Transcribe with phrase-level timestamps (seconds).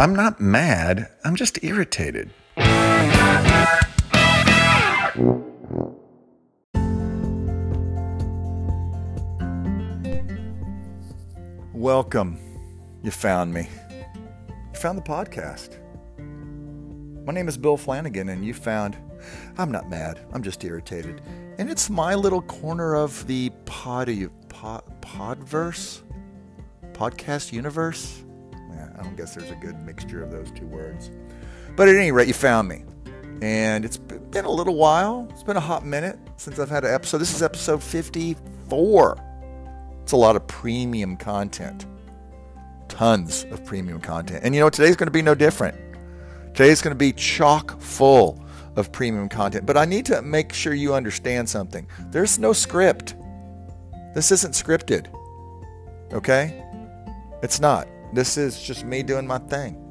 [0.00, 2.30] I'm not mad, I'm just irritated.
[11.74, 12.38] Welcome.
[13.02, 13.68] You found me.
[14.72, 15.80] You found the podcast.
[17.26, 18.96] My name is Bill Flanagan, and you found
[19.56, 21.20] I'm not mad, I'm just irritated.
[21.58, 24.08] And it's my little corner of the pod,
[24.48, 26.02] pod podverse?
[26.92, 28.22] Podcast universe?
[28.98, 31.10] I don't guess there's a good mixture of those two words.
[31.76, 32.84] But at any rate, you found me.
[33.40, 35.28] And it's been a little while.
[35.30, 37.18] It's been a hot minute since I've had an episode.
[37.18, 39.24] This is episode 54.
[40.02, 41.86] It's a lot of premium content.
[42.88, 44.40] Tons of premium content.
[44.42, 45.76] And you know, today's going to be no different.
[46.54, 49.66] Today's going to be chock full of premium content.
[49.66, 51.86] But I need to make sure you understand something.
[52.10, 53.14] There's no script.
[54.14, 55.06] This isn't scripted.
[56.12, 56.64] Okay?
[57.42, 57.86] It's not.
[58.12, 59.84] This is just me doing my thing.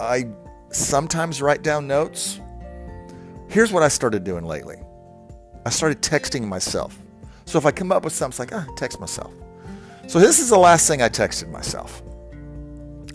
[0.00, 0.26] I
[0.70, 2.40] sometimes write down notes.
[3.48, 4.76] Here's what I started doing lately
[5.66, 6.98] I started texting myself.
[7.46, 9.32] So if I come up with something, it's like, ah, text myself.
[10.06, 12.02] So this is the last thing I texted myself.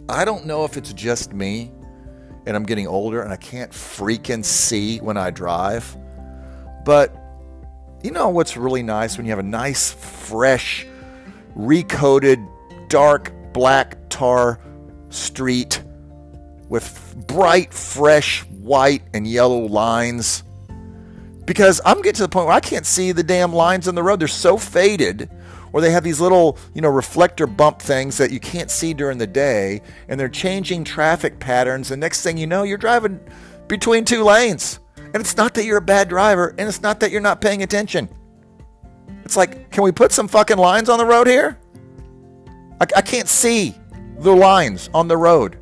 [0.08, 1.72] I don't know if it's just me
[2.46, 5.96] and I'm getting older and I can't freaking see when I drive,
[6.84, 7.16] but
[8.02, 10.88] you know what's really nice when you have a nice, fresh,
[11.54, 12.40] recoated,
[12.90, 14.60] dark black tar
[15.10, 15.82] street
[16.68, 20.44] with bright, fresh white and yellow lines.
[21.46, 24.04] Because I'm getting to the point where I can't see the damn lines on the
[24.04, 24.20] road.
[24.20, 25.32] They're so faded,
[25.74, 29.18] or they have these little, you know, reflector bump things that you can't see during
[29.18, 31.90] the day, and they're changing traffic patterns.
[31.90, 33.20] And next thing you know, you're driving
[33.68, 34.80] between two lanes.
[34.98, 37.64] And it's not that you're a bad driver, and it's not that you're not paying
[37.64, 38.10] attention.
[39.26, 41.60] It's like, can we put some fucking lines on the road here?
[42.80, 43.76] I, I can't see
[44.20, 45.58] the lines on the road.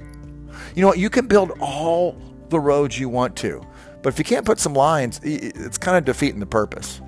[0.75, 0.99] You know what?
[0.99, 2.17] You can build all
[2.49, 3.65] the roads you want to,
[4.01, 7.01] but if you can't put some lines, it's kind of defeating the purpose.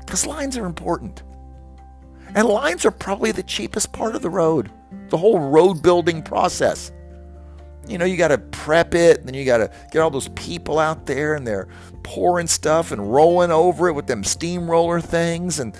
[0.00, 1.22] Because lines are important.
[2.34, 4.70] And lines are probably the cheapest part of the road,
[5.08, 6.90] the whole road building process.
[7.86, 10.28] You know, you got to prep it, and then you got to get all those
[10.28, 11.68] people out there and they're
[12.02, 15.60] pouring stuff and rolling over it with them steamroller things.
[15.60, 15.76] And,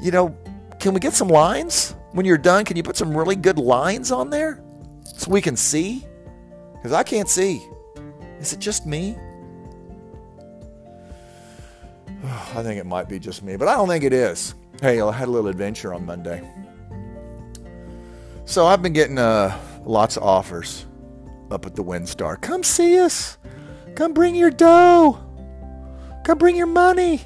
[0.00, 0.36] you know,
[0.78, 1.94] can we get some lines?
[2.12, 4.62] When you're done, can you put some really good lines on there
[5.04, 6.04] so we can see?
[6.74, 7.62] Because I can't see.
[8.40, 9.16] Is it just me?
[12.24, 14.54] I think it might be just me, but I don't think it is.
[14.80, 16.42] Hey, I had a little adventure on Monday.
[18.44, 20.86] So I've been getting uh, lots of offers
[21.50, 22.40] up at the WinStar.
[22.40, 23.38] Come see us.
[23.94, 25.20] Come bring your dough.
[26.24, 27.20] Come bring your money.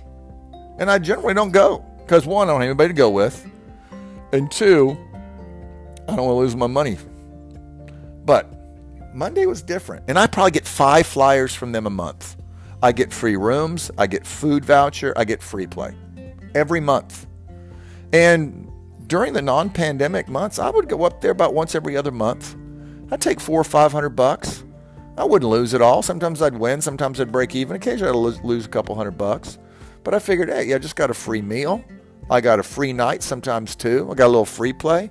[0.79, 3.49] And I generally don't go because one, I don't have anybody to go with.
[4.35, 4.99] And two,
[6.09, 6.99] I don't want to lose my money.
[8.25, 8.53] But
[9.15, 10.07] Monday was different.
[10.09, 12.37] And I probably get five flyers from them a month.
[12.83, 15.95] I get free rooms, I get food voucher, I get free play
[16.53, 17.29] every month.
[18.13, 18.69] And
[19.07, 22.57] during the non pandemic months, I would go up there about once every other month
[23.13, 24.65] I'd take four or five hundred bucks.
[25.17, 26.03] I wouldn't lose it all.
[26.03, 27.77] Sometimes I'd win, sometimes I'd break even.
[27.77, 29.59] Occasionally I'd lose, lose a couple hundred bucks.
[30.03, 31.85] But I figured, hey, I just got a free meal.
[32.31, 34.09] I got a free night sometimes too.
[34.11, 35.11] I got a little free play.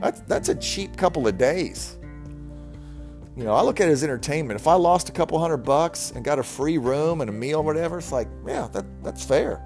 [0.00, 1.98] That's, that's a cheap couple of days.
[3.36, 4.58] You know, I look at it as entertainment.
[4.58, 7.62] If I lost a couple hundred bucks and got a free room and a meal,
[7.62, 9.62] whatever, it's like, yeah, that, that's fair.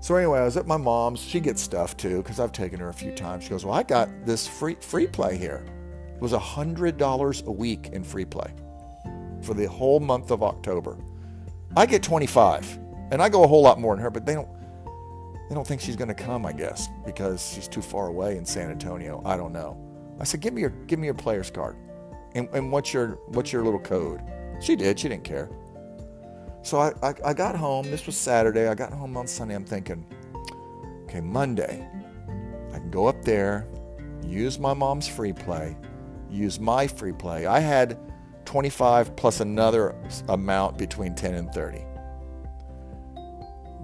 [0.00, 1.20] So anyway, I was at my mom's.
[1.20, 3.44] She gets stuff too because I've taken her a few times.
[3.44, 5.64] She goes, "Well, I got this free free play here."
[6.14, 8.52] It was $100 a week in free play
[9.40, 10.98] for the whole month of October.
[11.74, 12.78] I get 25
[13.12, 14.53] and I go a whole lot more than her, but they don't
[15.48, 18.44] they don't think she's going to come, I guess, because she's too far away in
[18.44, 19.22] San Antonio.
[19.24, 19.78] I don't know.
[20.18, 21.76] I said, "Give me your give me your player's card."
[22.34, 24.20] And, and what's your what's your little code?
[24.60, 24.98] She did.
[24.98, 25.50] She didn't care.
[26.62, 27.90] So I, I, I got home.
[27.90, 28.68] This was Saturday.
[28.68, 29.54] I got home on Sunday.
[29.54, 30.06] I'm thinking,
[31.04, 31.86] okay, Monday,
[32.72, 33.68] I can go up there,
[34.26, 35.76] use my mom's free play,
[36.30, 37.44] use my free play.
[37.44, 37.98] I had
[38.46, 39.94] 25 plus another
[40.28, 41.84] amount between 10 and 30.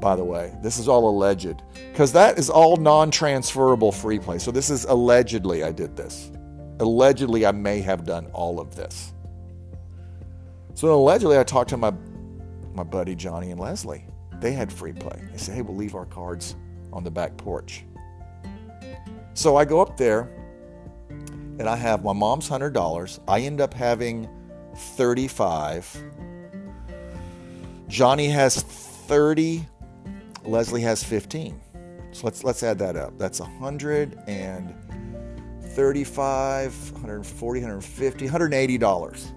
[0.01, 1.63] By the way, this is all alleged
[1.93, 4.39] because that is all non transferable free play.
[4.39, 6.31] So this is allegedly I did this.
[6.81, 9.13] Allegedly, I may have done all of this.
[10.75, 11.93] So allegedly, I talked to my
[12.73, 14.07] my buddy Johnny and Leslie.
[14.41, 15.23] They had free play.
[15.31, 16.57] They said, "Hey, we'll leave our cards
[16.93, 17.85] on the back porch."
[19.35, 20.31] So I go up there
[21.59, 23.21] and I have my mom's $100.
[23.29, 24.29] I end up having
[24.75, 26.03] 35.
[27.89, 29.67] Johnny has 30.
[30.45, 31.61] Leslie has 15.
[32.13, 33.17] So let's let's add that up.
[33.19, 34.17] That's 130
[35.71, 39.33] 135, 140, 150, 180 dollars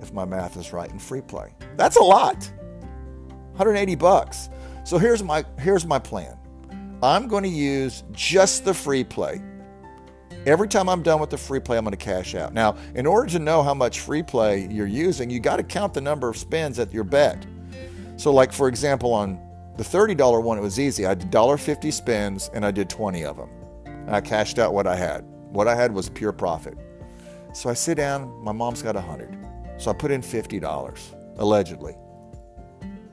[0.00, 1.54] if my math is right in free play.
[1.76, 2.50] That's a lot.
[3.52, 4.50] 180 bucks.
[4.84, 6.36] So here's my here's my plan.
[7.02, 9.40] I'm going to use just the free play.
[10.46, 12.52] Every time I'm done with the free play, I'm going to cash out.
[12.52, 15.94] Now, in order to know how much free play you're using, you got to count
[15.94, 17.46] the number of spins at your bet.
[18.16, 19.40] So, like for example, on
[19.78, 21.06] the $30 one, it was easy.
[21.06, 23.48] I did $1.50 spins and I did 20 of them.
[23.86, 25.22] And I cashed out what I had.
[25.50, 26.76] What I had was pure profit.
[27.52, 29.38] So I sit down, my mom's got 100.
[29.78, 31.00] So I put in $50,
[31.36, 31.94] allegedly.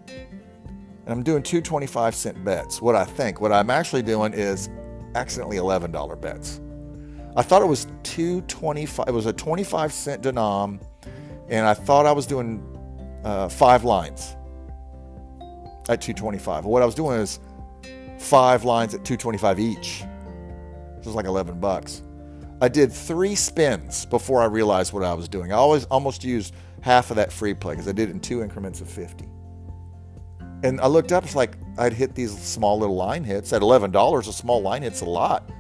[0.07, 2.81] And I'm doing two 25 cent bets.
[2.81, 4.69] What I think, what I'm actually doing is
[5.13, 6.61] accidentally $11 bets.
[7.38, 10.81] I thought it was 225 it was a 25 cent denom
[11.50, 12.63] and I thought I was doing
[13.23, 14.34] uh, five lines
[15.89, 16.65] at 225.
[16.65, 17.39] What I was doing is
[18.19, 20.03] five lines at 225 each.
[20.97, 22.01] It was like 11 bucks.
[22.61, 25.51] I did three spins before I realized what I was doing.
[25.51, 28.41] I always almost used half of that free play because I did it in two
[28.41, 29.27] increments of 50.
[30.63, 34.27] And I looked up, it's like I'd hit these small little line hits at $11.
[34.27, 35.51] A small line hit's a lot,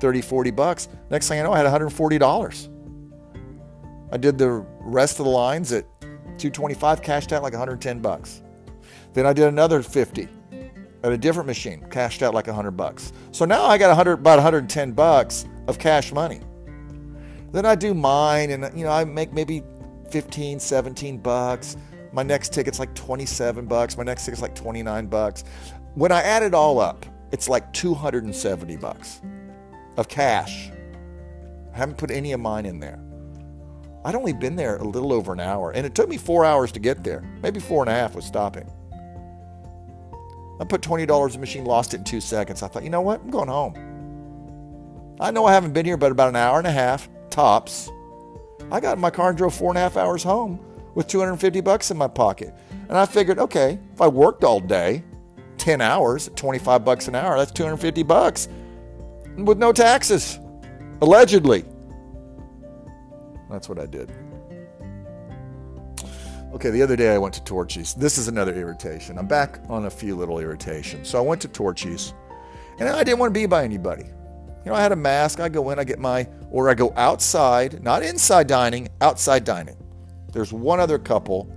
[0.00, 0.88] 30, 40 bucks.
[1.10, 2.70] Next thing I know, I had $140.
[4.12, 8.43] I did the rest of the lines at 225, cashed out like 110 bucks.
[9.12, 10.28] Then I did another 50
[11.02, 13.12] at a different machine, cashed out like 100 bucks.
[13.32, 16.40] So now I got 100, about 110 bucks of cash money.
[17.52, 19.62] Then I do mine and you know, I make maybe
[20.10, 21.76] 15, 17 bucks.
[22.12, 23.96] My next ticket's like 27 bucks.
[23.96, 25.44] My next ticket's like 29 bucks.
[25.94, 29.20] When I add it all up, it's like 270 bucks
[29.96, 30.70] of cash.
[31.72, 33.03] I haven't put any of mine in there.
[34.04, 36.70] I'd only been there a little over an hour, and it took me four hours
[36.72, 38.70] to get there, maybe four and a half with stopping.
[40.60, 42.62] I put $20 in the machine, lost it in two seconds.
[42.62, 43.20] I thought, you know what?
[43.22, 43.74] I'm going home.
[45.20, 47.90] I know I haven't been here but about an hour and a half, tops.
[48.70, 50.60] I got in my car and drove four and a half hours home
[50.94, 52.54] with 250 bucks in my pocket.
[52.88, 55.02] And I figured, okay, if I worked all day,
[55.58, 58.48] 10 hours, 25 bucks an hour, that's 250 bucks
[59.36, 60.38] with no taxes,
[61.00, 61.64] allegedly.
[63.50, 64.10] That's what I did.
[66.54, 67.94] Okay, the other day I went to Torchy's.
[67.94, 69.18] This is another irritation.
[69.18, 71.08] I'm back on a few little irritations.
[71.08, 72.14] So I went to Torchy's,
[72.78, 74.04] and I didn't want to be by anybody.
[74.04, 75.40] You know, I had a mask.
[75.40, 79.76] I go in, I get my, or I go outside, not inside dining, outside dining.
[80.32, 81.52] There's one other couple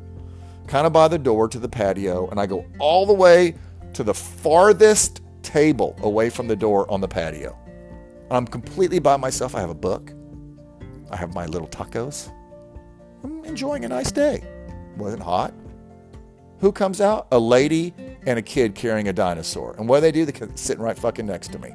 [0.68, 3.56] kind of by the door to the patio, and I go all the way
[3.94, 7.58] to the farthest table away from the door on the patio.
[8.30, 9.56] I'm completely by myself.
[9.56, 10.12] I have a book,
[11.12, 12.32] I have my little tacos.
[13.24, 14.44] I'm enjoying a nice day.
[14.98, 15.54] Wasn't hot.
[16.60, 17.28] Who comes out?
[17.32, 17.94] A lady
[18.26, 19.76] and a kid carrying a dinosaur.
[19.78, 20.26] And what do they do?
[20.26, 21.72] They're sitting right fucking next to me.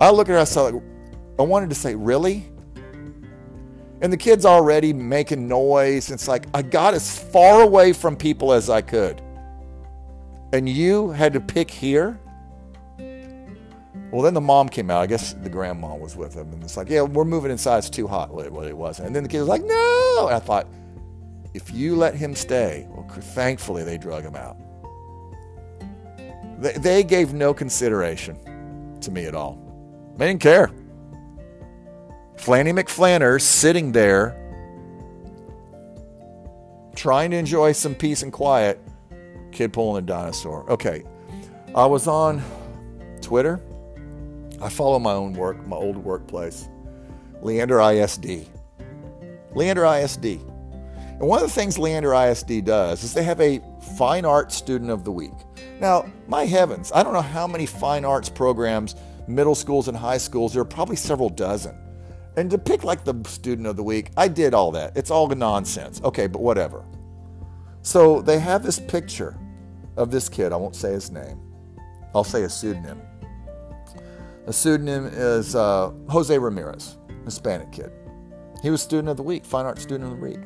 [0.00, 0.82] I look at her, I saw like,
[1.38, 2.48] I wanted to say, really?
[4.00, 6.10] And the kid's already making noise.
[6.10, 9.22] It's like, I got as far away from people as I could.
[10.52, 12.20] And you had to pick here?
[14.12, 15.00] Well, then the mom came out.
[15.00, 16.52] I guess the grandma was with him.
[16.52, 17.78] And it's like, yeah, we're moving inside.
[17.78, 18.30] It's too hot.
[18.30, 19.06] Well, it wasn't.
[19.06, 20.26] And then the kid was like, no.
[20.26, 20.66] And I thought,
[21.54, 24.58] if you let him stay, well, thankfully they drug him out.
[26.60, 28.36] They, they gave no consideration
[29.00, 29.58] to me at all.
[30.18, 30.70] They didn't care.
[32.36, 34.36] Flanny McFlanner sitting there
[36.94, 38.78] trying to enjoy some peace and quiet.
[39.52, 40.70] Kid pulling a dinosaur.
[40.70, 41.02] Okay.
[41.74, 42.42] I was on
[43.22, 43.62] Twitter.
[44.62, 46.68] I follow my own work, my old workplace.
[47.40, 48.46] Leander ISD.
[49.56, 50.24] Leander ISD.
[50.24, 53.60] And one of the things Leander ISD does is they have a
[53.98, 55.32] fine arts student of the week.
[55.80, 58.94] Now, my heavens, I don't know how many fine arts programs,
[59.26, 61.76] middle schools and high schools, there are probably several dozen.
[62.36, 64.96] And to pick like the student of the week, I did all that.
[64.96, 66.00] It's all nonsense.
[66.02, 66.84] Okay, but whatever.
[67.82, 69.36] So they have this picture
[69.96, 70.52] of this kid.
[70.52, 71.40] I won't say his name.
[72.14, 73.02] I'll say a pseudonym.
[74.46, 77.92] The pseudonym is uh, Jose Ramirez, Hispanic kid.
[78.62, 80.40] He was student of the week, fine arts student of the week.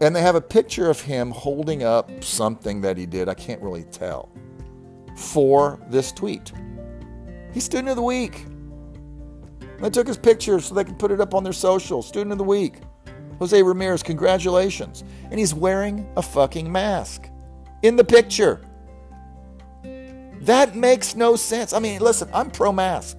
[0.00, 3.62] And they have a picture of him holding up something that he did, I can't
[3.62, 4.30] really tell,
[5.16, 6.52] for this tweet.
[7.52, 8.46] He's Student of the Week.
[9.80, 12.02] They took his picture so they can put it up on their social.
[12.02, 12.80] Student of the Week.
[13.38, 15.04] Jose Ramirez, congratulations.
[15.30, 17.28] And he's wearing a fucking mask
[17.82, 18.60] in the picture.
[20.44, 21.72] That makes no sense.
[21.72, 23.18] I mean, listen, I'm pro mask.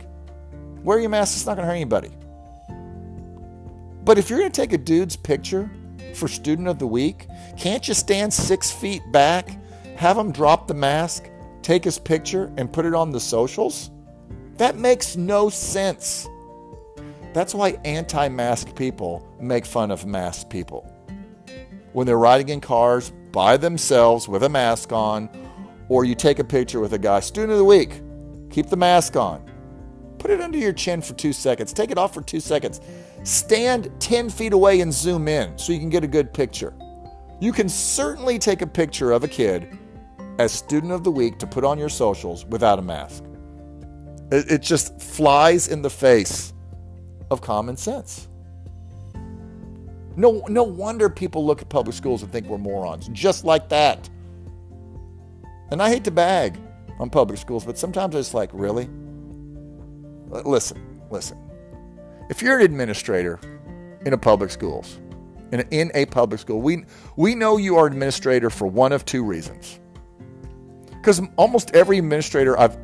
[0.83, 2.11] Wear your mask, it's not going to hurt anybody.
[4.03, 5.69] But if you're going to take a dude's picture
[6.15, 7.27] for Student of the Week?
[7.57, 9.49] Can't you stand six feet back,
[9.97, 11.29] have him drop the mask,
[11.61, 13.91] take his picture, and put it on the socials?
[14.57, 16.27] That makes no sense.
[17.33, 20.89] That's why anti mask people make fun of masked people.
[21.91, 25.29] When they're riding in cars by themselves with a mask on,
[25.89, 28.01] or you take a picture with a guy, student of the week,
[28.49, 29.43] keep the mask on.
[30.17, 31.71] Put it under your chin for two seconds.
[31.73, 32.81] Take it off for two seconds.
[33.23, 36.73] Stand 10 feet away and zoom in so you can get a good picture.
[37.39, 39.77] You can certainly take a picture of a kid
[40.39, 43.23] as student of the week to put on your socials without a mask.
[44.31, 46.53] It, it just flies in the face
[47.29, 48.27] of common sense.
[50.17, 54.09] No, no wonder people look at public schools and think we're morons, just like that.
[55.71, 56.57] And I hate to bag
[56.99, 58.89] on public schools, but sometimes it's like, really?
[60.27, 61.37] Listen, listen.
[62.29, 63.39] If you're an administrator
[64.05, 64.99] in a public schools,
[65.51, 68.91] in a, in a public school, we, we know you are an administrator for one
[68.91, 69.79] of two reasons.
[70.91, 72.77] Because almost every administrator I've,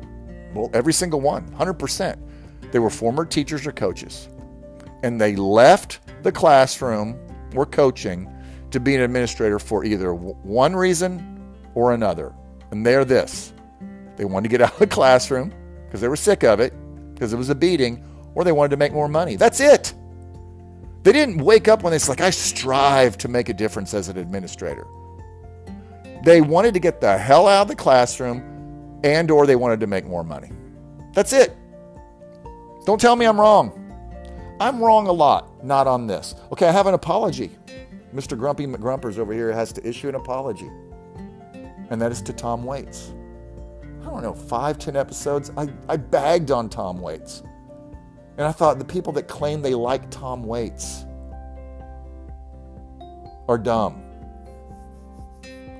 [0.54, 2.18] well, every single one, 100%,
[2.70, 4.28] they were former teachers or coaches.
[5.02, 7.18] And they left the classroom
[7.54, 8.32] or coaching
[8.70, 12.32] to be an administrator for either one reason or another.
[12.72, 13.52] And they're this
[14.16, 15.52] they wanted to get out of the classroom
[15.84, 16.72] because they were sick of it,
[17.14, 19.36] because it was a beating, or they wanted to make more money.
[19.36, 19.94] That's it.
[21.02, 24.16] They didn't wake up when it's like, I strive to make a difference as an
[24.16, 24.86] administrator.
[26.24, 29.86] They wanted to get the hell out of the classroom and or they wanted to
[29.86, 30.50] make more money.
[31.12, 31.56] That's it.
[32.86, 33.78] Don't tell me I'm wrong.
[34.60, 36.36] I'm wrong a lot, not on this.
[36.52, 37.50] Okay, I have an apology.
[38.14, 38.38] Mr.
[38.38, 40.70] Grumpy McGrumpers over here has to issue an apology.
[41.92, 43.12] And that is to Tom Waits.
[44.00, 47.42] I don't know, five, ten episodes, I, I bagged on Tom Waits.
[48.38, 51.04] And I thought the people that claim they like Tom Waits
[53.46, 54.02] are dumb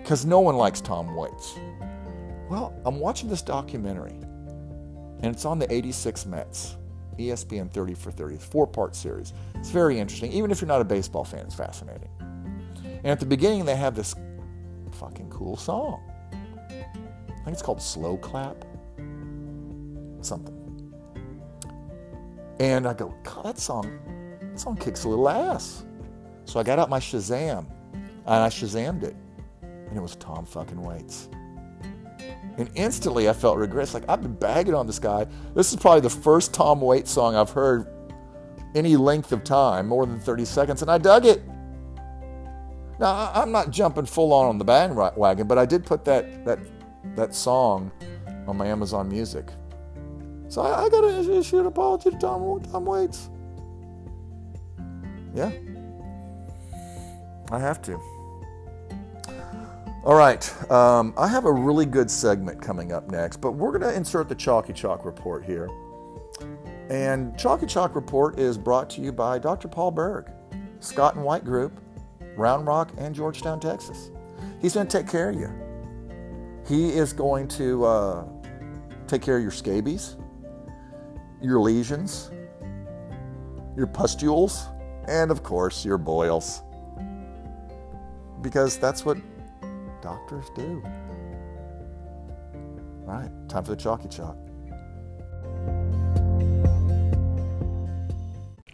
[0.02, 1.58] because no one likes Tom Waits.
[2.50, 6.76] Well, I'm watching this documentary, and it's on the 86 Mets,
[7.18, 9.32] ESPN 30 for 30, four part series.
[9.54, 10.30] It's very interesting.
[10.32, 12.10] Even if you're not a baseball fan, it's fascinating.
[12.82, 14.14] And at the beginning, they have this
[15.02, 16.00] fucking cool song.
[16.30, 18.64] I think it's called Slow Clap.
[20.20, 20.58] Something.
[22.60, 23.90] And I go, God, that song,
[24.40, 25.84] that song kicks a little ass.
[26.44, 29.16] So I got out my Shazam and I Shazammed it
[29.62, 31.28] and it was Tom fucking Waits.
[32.56, 33.84] And instantly I felt regret.
[33.84, 35.26] It's like, I've been bagging on this guy.
[35.54, 37.88] This is probably the first Tom Waits song I've heard
[38.76, 41.42] any length of time, more than 30 seconds, and I dug it.
[43.02, 46.60] Now, I'm not jumping full on on the bandwagon, but I did put that, that,
[47.16, 47.90] that song
[48.46, 49.48] on my Amazon Music.
[50.46, 53.28] So I, I got to issue an apology to Tom, Tom Waits.
[55.34, 55.50] Yeah.
[57.50, 58.00] I have to.
[60.04, 63.82] All right, um, I have a really good segment coming up next, but we're going
[63.82, 65.68] to insert the Chalky Chalk report here.
[66.88, 69.66] And Chalky Chalk report is brought to you by Dr.
[69.66, 70.30] Paul Berg,
[70.78, 71.80] Scott and White Group,
[72.36, 74.10] Round Rock, and Georgetown, Texas.
[74.60, 75.50] He's going to take care of you.
[76.66, 78.24] He is going to uh,
[79.06, 80.16] take care of your scabies,
[81.40, 82.30] your lesions,
[83.76, 84.66] your pustules,
[85.08, 86.62] and of course, your boils.
[88.40, 89.18] Because that's what
[90.00, 90.82] doctors do.
[93.06, 94.36] All right, time for the chalky chalk.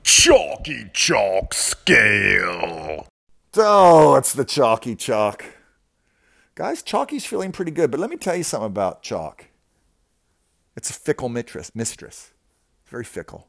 [0.03, 3.07] Chalky chalk scale.
[3.61, 5.45] Oh, it's the chalky chalk.
[6.55, 9.47] Guys, chalky's feeling pretty good, but let me tell you something about chalk.
[10.77, 11.75] It's a fickle mistress.
[11.75, 12.33] Mistress,
[12.87, 13.49] very fickle.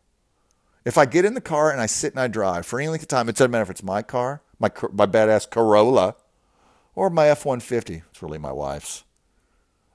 [0.84, 3.04] If I get in the car and I sit and I drive for any length
[3.04, 6.16] of time, it doesn't matter if it's my car, my my badass Corolla,
[6.96, 8.02] or my F 150.
[8.10, 9.04] It's really my wife's.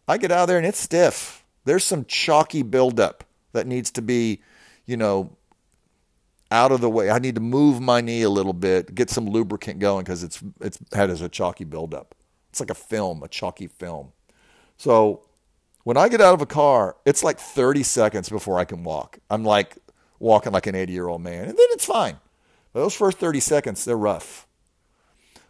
[0.06, 1.44] I get out of there and it's stiff.
[1.64, 4.42] There's some chalky buildup that needs to be,
[4.86, 5.36] you know,
[6.54, 7.10] out of the way.
[7.10, 10.42] I need to move my knee a little bit, get some lubricant going because it's
[10.60, 12.14] it's had as a chalky buildup.
[12.50, 14.12] It's like a film, a chalky film.
[14.76, 15.24] So
[15.82, 19.18] when I get out of a car, it's like 30 seconds before I can walk.
[19.28, 19.76] I'm like
[20.20, 22.18] walking like an 80 year old man, and then it's fine.
[22.72, 24.46] But those first 30 seconds, they're rough.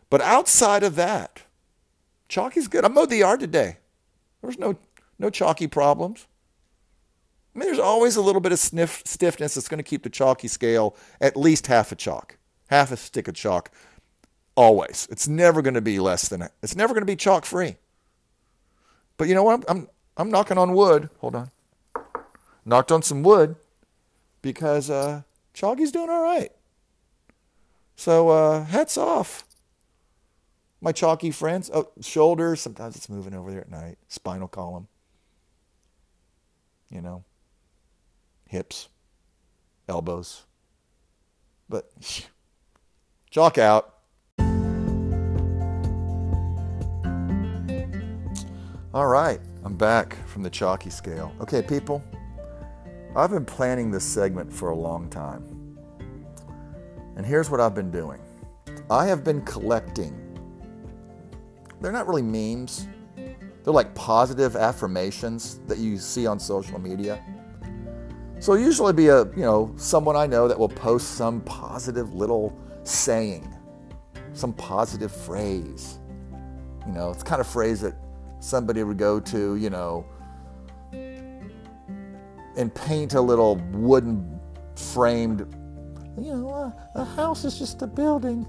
[0.08, 1.42] But outside of that,
[2.28, 2.84] chalky's good.
[2.84, 3.76] I mowed the yard today.
[4.40, 4.76] There was no
[5.18, 6.26] no chalky problems.
[7.54, 10.10] I mean, there's always a little bit of sniff, stiffness that's going to keep the
[10.10, 12.36] chalky scale at least half a chalk,
[12.68, 13.70] half a stick of chalk.
[14.56, 15.06] Always.
[15.10, 16.52] It's never going to be less than it.
[16.62, 17.76] it's never going to be chalk free.
[19.16, 19.54] But you know what?
[19.54, 21.10] I'm, I'm I'm knocking on wood.
[21.18, 21.50] Hold on.
[22.64, 23.56] Knocked on some wood
[24.42, 26.52] because uh, chalky's doing all right.
[27.96, 29.44] So uh, hats off
[30.80, 31.70] my chalky friends.
[31.72, 32.60] Oh, shoulders.
[32.60, 33.98] Sometimes it's moving over there at night.
[34.08, 34.88] Spinal column.
[36.90, 37.24] You know.
[38.54, 38.88] Hips.
[39.88, 40.44] Elbows.
[41.68, 41.90] But
[43.32, 43.94] chalk out.
[48.94, 51.34] All right, I'm back from the chalky scale.
[51.40, 52.00] Okay, people,
[53.16, 55.76] I've been planning this segment for a long time.
[57.16, 58.20] And here's what I've been doing
[58.88, 60.14] I have been collecting,
[61.80, 67.20] they're not really memes, they're like positive affirmations that you see on social media.
[68.44, 72.12] So it'll usually be a, you know, someone I know that will post some positive
[72.12, 73.50] little saying,
[74.34, 75.98] some positive phrase.
[76.86, 77.94] You know, it's kind of phrase that
[78.40, 80.04] somebody would go to, you know,
[80.92, 84.38] and paint a little wooden
[84.76, 85.40] framed,
[86.18, 88.46] you know, a, a house is just a building.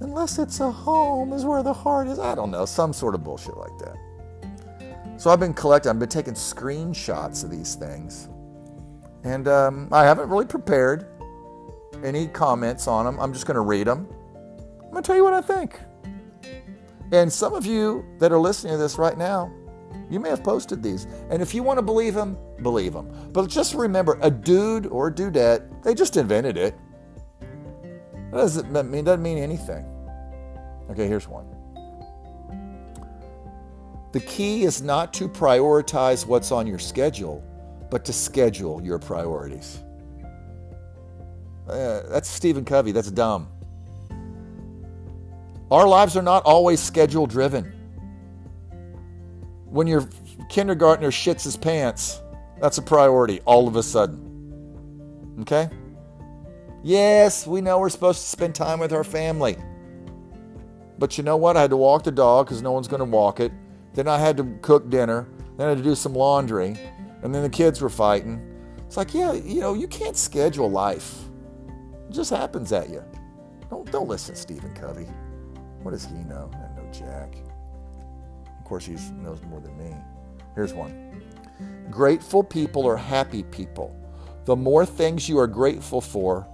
[0.00, 2.18] Unless it's a home is where the heart is.
[2.18, 5.20] I don't know, some sort of bullshit like that.
[5.20, 8.30] So I've been collecting, I've been taking screenshots of these things.
[9.24, 11.06] And um, I haven't really prepared
[12.02, 13.20] any comments on them.
[13.20, 14.08] I'm just going to read them.
[14.82, 15.78] I'm going to tell you what I think.
[17.12, 19.52] And some of you that are listening to this right now,
[20.10, 21.06] you may have posted these.
[21.30, 23.30] And if you want to believe them, believe them.
[23.32, 26.76] But just remember, a dude or a dudette, they just invented it.
[28.30, 29.84] That doesn't mean, doesn't mean anything.
[30.90, 31.46] Okay, here's one.
[34.12, 37.42] The key is not to prioritize what's on your schedule,
[37.92, 39.82] but to schedule your priorities.
[41.68, 42.90] Uh, that's Stephen Covey.
[42.90, 43.48] That's dumb.
[45.70, 47.64] Our lives are not always schedule driven.
[49.66, 50.08] When your
[50.48, 52.22] kindergartner shits his pants,
[52.62, 55.36] that's a priority all of a sudden.
[55.42, 55.68] Okay?
[56.82, 59.58] Yes, we know we're supposed to spend time with our family.
[60.98, 61.58] But you know what?
[61.58, 63.52] I had to walk the dog because no one's going to walk it.
[63.92, 65.28] Then I had to cook dinner.
[65.58, 66.78] Then I had to do some laundry.
[67.22, 68.40] And then the kids were fighting.
[68.86, 71.18] It's like, yeah, you know, you can't schedule life.
[72.08, 73.02] It just happens at you.
[73.70, 75.06] Don't, don't listen to Stephen Covey.
[75.82, 76.50] What does he know?
[76.54, 77.36] I know Jack.
[78.58, 79.94] Of course, he knows more than me.
[80.54, 81.22] Here's one
[81.90, 83.98] Grateful people are happy people.
[84.44, 86.46] The more things you are grateful for,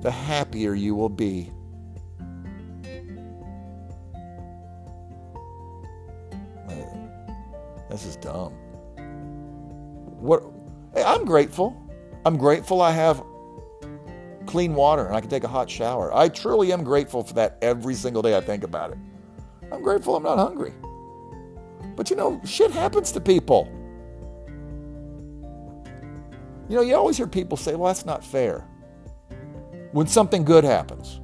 [0.00, 1.52] the happier you will be.
[7.88, 8.54] This is dumb.
[10.18, 10.42] What?
[10.94, 11.76] Hey, I'm grateful.
[12.24, 13.22] I'm grateful I have
[14.46, 16.14] clean water and I can take a hot shower.
[16.14, 18.98] I truly am grateful for that every single day I think about it.
[19.70, 20.72] I'm grateful I'm not hungry.
[21.94, 23.68] But you know, shit happens to people.
[26.68, 28.66] You know, you always hear people say, well, that's not fair
[29.92, 31.20] when something good happens.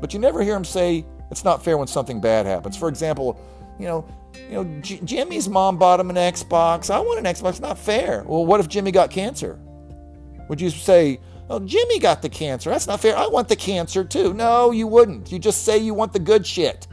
[0.00, 2.76] But you never hear them say it's not fair when something bad happens.
[2.76, 3.40] For example,
[3.78, 4.06] you know,
[4.48, 6.90] you know, J- Jimmy's mom bought him an Xbox.
[6.90, 7.60] I want an Xbox.
[7.60, 8.24] Not fair.
[8.26, 9.58] Well, what if Jimmy got cancer?
[10.48, 12.70] Would you say, oh, Jimmy got the cancer?
[12.70, 13.16] That's not fair.
[13.16, 14.34] I want the cancer too.
[14.34, 15.32] No, you wouldn't.
[15.32, 16.86] You just say you want the good shit.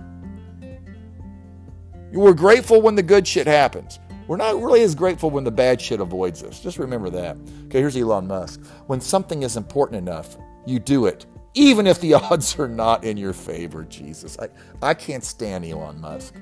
[2.12, 4.00] You were grateful when the good shit happens.
[4.28, 6.62] We're not really as grateful when the bad shit avoids us.
[6.62, 7.38] Just remember that.
[7.66, 8.64] Okay, here's Elon Musk.
[8.88, 13.18] When something is important enough, you do it, even if the odds are not in
[13.18, 13.84] your favor.
[13.84, 14.50] Jesus, I,
[14.82, 16.36] I can't stand Elon Musk.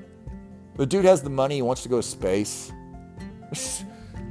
[0.76, 2.72] The dude has the money, he wants to go to space.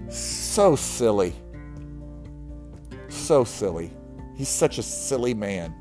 [0.10, 1.34] So silly.
[3.10, 3.92] So silly.
[4.36, 5.76] He's such a silly man.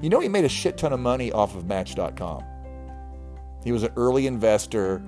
[0.00, 2.42] You know, he made a shit ton of money off of Match.com.
[3.64, 5.02] He was an early investor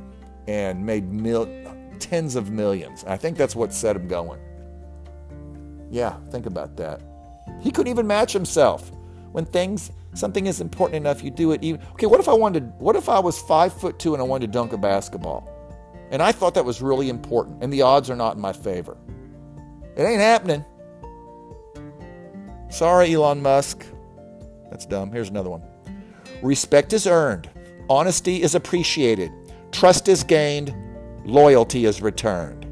[0.46, 1.48] and made mil-
[1.98, 3.04] tens of millions.
[3.04, 4.40] I think that's what set him going.
[5.90, 7.00] Yeah, think about that.
[7.60, 8.90] He couldn't even match himself.
[9.32, 12.72] When things something is important enough, you do it even okay, what if I wanted
[12.78, 15.54] what if I was five foot two and I wanted to dunk a basketball?
[16.10, 18.96] And I thought that was really important, and the odds are not in my favor.
[19.96, 20.64] It ain't happening.
[22.70, 23.84] Sorry, Elon Musk.
[24.70, 25.12] That's dumb.
[25.12, 25.62] Here's another one.
[26.42, 27.50] Respect is earned.
[27.90, 29.32] Honesty is appreciated.
[29.72, 30.74] Trust is gained.
[31.24, 32.66] Loyalty is returned.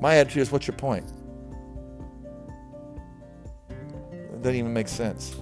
[0.00, 1.10] My attitude is what's your point?
[3.70, 5.34] It doesn't even make sense.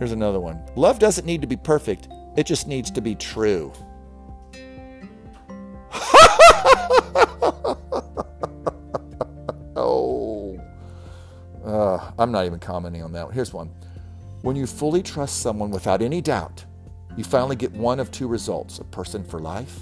[0.00, 0.62] Here's another one.
[0.76, 3.70] Love doesn't need to be perfect, it just needs to be true.
[9.76, 10.58] oh.
[11.62, 13.30] Uh, I'm not even commenting on that.
[13.32, 13.70] Here's one.
[14.40, 16.64] When you fully trust someone without any doubt,
[17.18, 19.80] you finally get one of two results a person for life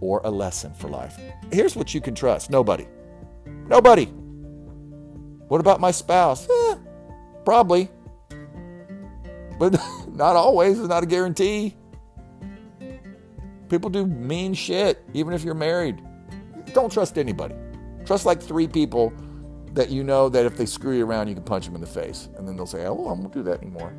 [0.00, 1.18] or a lesson for life.
[1.50, 2.86] Here's what you can trust nobody.
[3.66, 4.04] Nobody.
[5.48, 6.48] What about my spouse?
[6.48, 6.76] Eh,
[7.44, 7.90] probably.
[9.58, 11.76] But not always, it's not a guarantee.
[13.68, 16.02] People do mean shit, even if you're married.
[16.72, 17.54] Don't trust anybody.
[18.06, 19.12] Trust like three people
[19.72, 21.86] that you know that if they screw you around, you can punch them in the
[21.86, 22.28] face.
[22.36, 23.92] And then they'll say, oh, I won't do that anymore.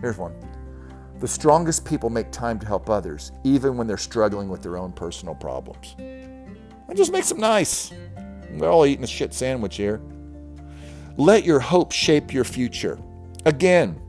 [0.00, 0.34] Here's one.
[1.18, 4.92] The strongest people make time to help others, even when they're struggling with their own
[4.92, 5.94] personal problems.
[5.98, 7.92] It just makes them nice.
[8.52, 10.00] We're all eating a shit sandwich here.
[11.16, 12.98] Let your hope shape your future.
[13.44, 14.00] Again,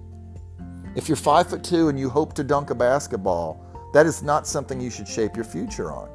[0.95, 4.47] if you're five foot two and you hope to dunk a basketball, that is not
[4.47, 6.09] something you should shape your future on.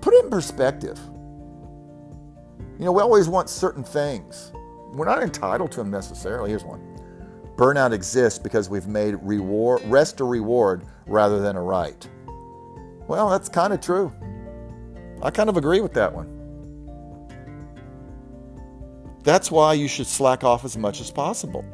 [0.00, 0.98] Put it in perspective.
[2.78, 4.52] You know, we always want certain things.
[4.92, 6.50] We're not entitled to them necessarily.
[6.50, 6.80] Here's one.
[7.56, 12.06] Burnout exists because we've made reward, rest a reward rather than a right.
[13.08, 14.12] Well, that's kind of true.
[15.22, 16.32] I kind of agree with that one.
[19.22, 21.64] That's why you should slack off as much as possible.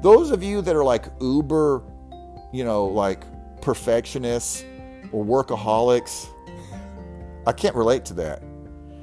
[0.00, 1.82] Those of you that are like uber,
[2.52, 3.24] you know, like
[3.60, 4.64] perfectionists
[5.12, 6.28] or workaholics,
[7.46, 8.42] I can't relate to that.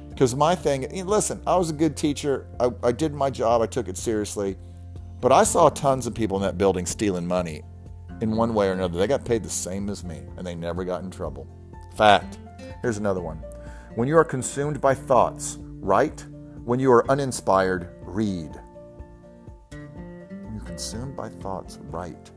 [0.08, 2.46] Because my thing, eh, listen, I was a good teacher.
[2.58, 4.56] I, I did my job, I took it seriously.
[5.20, 7.62] But I saw tons of people in that building stealing money
[8.22, 8.98] in one way or another.
[8.98, 11.46] They got paid the same as me and they never got in trouble.
[11.96, 12.38] Fact.
[12.80, 13.42] Here's another one.
[13.94, 16.24] When you are consumed by thoughts, write.
[16.64, 18.58] When you are uninspired, read.
[20.76, 22.30] Consumed by thoughts, write.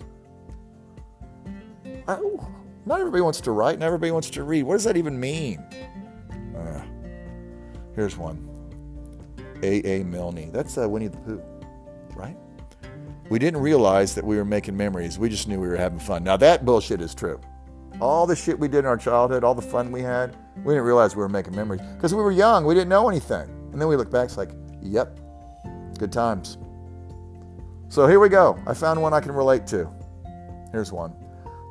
[2.85, 4.63] Not everybody wants to write, not everybody wants to read.
[4.63, 5.59] What does that even mean?
[6.57, 6.81] Uh,
[7.97, 8.47] here's one.
[9.61, 10.05] A.A.
[10.05, 10.53] Milne.
[10.53, 11.43] That's uh, Winnie the Pooh,
[12.15, 12.37] right?
[13.29, 15.19] We didn't realize that we were making memories.
[15.19, 16.23] We just knew we were having fun.
[16.23, 17.41] Now, that bullshit is true.
[17.99, 20.85] All the shit we did in our childhood, all the fun we had, we didn't
[20.85, 22.63] realize we were making memories because we were young.
[22.63, 23.49] We didn't know anything.
[23.73, 25.19] And then we look back, it's like, yep,
[25.97, 26.57] good times.
[27.89, 28.57] So here we go.
[28.65, 29.89] I found one I can relate to.
[30.71, 31.13] Here's one.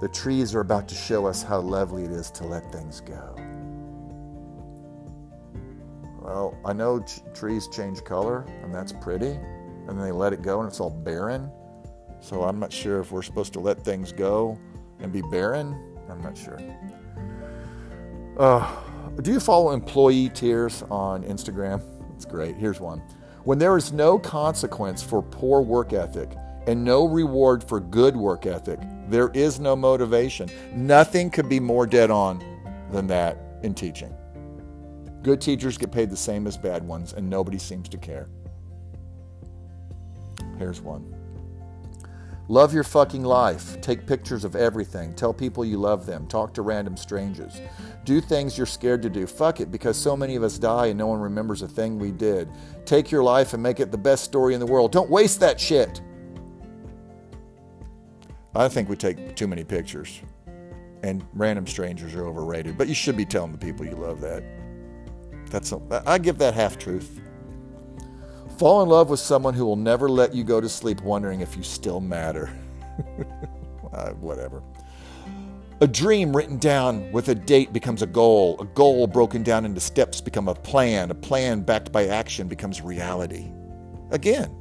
[0.01, 3.35] The trees are about to show us how lovely it is to let things go.
[6.21, 9.39] Well, I know ch- trees change color, and that's pretty
[9.89, 11.51] and then they let it go and it's all barren.
[12.21, 14.59] So I'm not sure if we're supposed to let things go
[15.01, 15.97] and be barren.
[16.11, 16.59] I'm not sure.
[18.39, 18.77] Uh,
[19.23, 21.81] do you follow employee tears on Instagram?
[22.15, 22.57] It's great.
[22.57, 23.03] Here's one.
[23.45, 28.47] When there is no consequence for poor work ethic and no reward for good work
[28.47, 30.51] ethic, there is no motivation.
[30.75, 32.45] Nothing could be more dead on
[32.91, 34.15] than that in teaching.
[35.23, 38.29] Good teachers get paid the same as bad ones, and nobody seems to care.
[40.59, 41.18] Here's one.
[42.51, 43.79] Love your fucking life.
[43.83, 45.13] Take pictures of everything.
[45.13, 46.27] Tell people you love them.
[46.27, 47.61] Talk to random strangers.
[48.05, 49.27] Do things you're scared to do.
[49.27, 52.11] Fuck it, because so many of us die and no one remembers a thing we
[52.11, 52.49] did.
[52.87, 54.93] Take your life and make it the best story in the world.
[54.93, 56.01] Don't waste that shit.
[58.55, 60.23] I think we take too many pictures.
[61.03, 62.79] And random strangers are overrated.
[62.79, 64.43] But you should be telling the people you love that.
[65.51, 67.21] That's a, I give that half truth.
[68.59, 71.57] Fall in love with someone who will never let you go to sleep wondering if
[71.57, 72.51] you still matter.
[73.93, 74.65] uh, whatever.
[75.81, 78.61] A dream written down with a date becomes a goal.
[78.61, 81.13] A goal broken down into steps become a plan.
[81.13, 83.53] A plan backed by action becomes reality.
[84.11, 84.53] Again,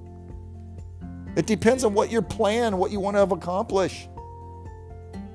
[1.35, 4.07] it depends on what your plan, what you want to accomplish.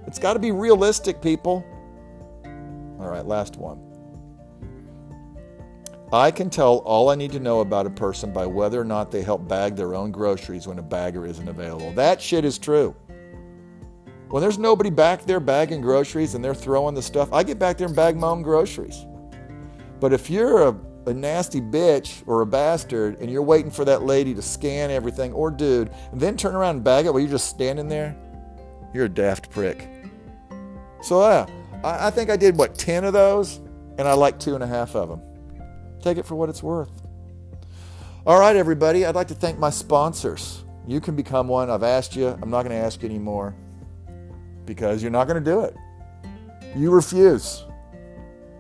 [0.07, 1.65] It's got to be realistic, people.
[3.01, 3.92] All right, last one.
[6.13, 9.11] I can tell all I need to know about a person by whether or not
[9.11, 11.91] they help bag their own groceries when a bagger isn't available.
[11.93, 12.95] That shit is true.
[14.29, 17.79] When there's nobody back there bagging groceries and they're throwing the stuff, I get back
[17.79, 19.07] there and bag my own groceries.
[20.01, 24.03] But if you're a, a nasty bitch or a bastard and you're waiting for that
[24.03, 27.31] lady to scan everything or dude and then turn around and bag it while you're
[27.31, 28.15] just standing there,
[28.93, 29.89] you're a daft prick.
[31.01, 31.47] So, yeah,
[31.83, 33.63] I, I think I did, what, 10 of those?
[33.97, 35.23] And I like two and a half of them.
[36.03, 36.91] Take it for what it's worth.
[38.27, 40.65] All right, everybody, I'd like to thank my sponsors.
[40.87, 41.71] You can become one.
[41.71, 42.29] I've asked you.
[42.43, 43.55] I'm not going to ask you anymore
[44.67, 45.77] because you're not going to do it.
[46.77, 47.65] You refuse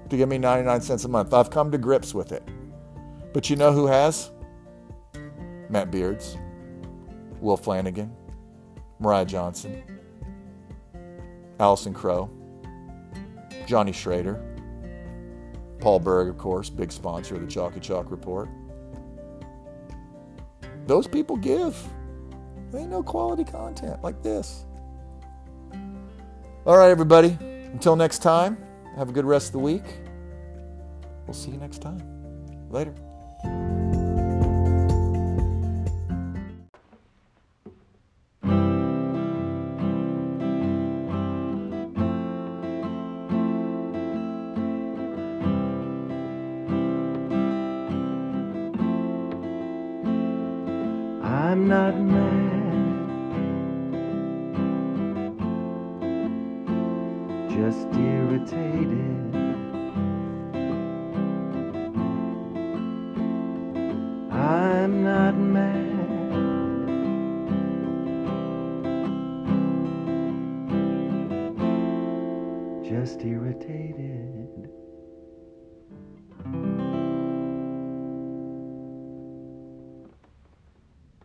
[0.08, 1.34] to give me 99 cents a month.
[1.34, 2.46] I've come to grips with it.
[3.32, 4.30] But you know who has?
[5.68, 6.36] Matt Beards,
[7.40, 8.14] Will Flanagan,
[8.98, 9.82] Mariah Johnson,
[11.58, 12.30] Allison Crow,
[13.66, 14.40] Johnny Schrader,
[15.82, 18.48] Paul Berg, of course, big sponsor of the Chalky Chalk Report.
[20.86, 21.76] Those people give.
[22.70, 24.64] They know quality content like this.
[26.64, 27.36] All right, everybody.
[27.72, 28.56] Until next time,
[28.96, 29.82] have a good rest of the week.
[31.26, 32.00] We'll see you next time.
[32.70, 32.94] Later.